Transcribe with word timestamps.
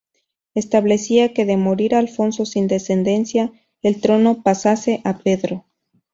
Establecía 0.55 1.31
que, 1.31 1.45
de 1.45 1.57
morir 1.57 1.93
Alfonso 1.93 2.43
sin 2.47 2.67
descendencia, 2.67 3.51
el 3.83 4.01
trono 4.01 4.41
pasase 4.41 4.99
a 5.03 5.19
Pedro. 5.19 5.67